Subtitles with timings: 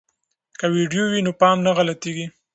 [0.59, 2.25] که ویډیو وي نو پام نه غلطیږي.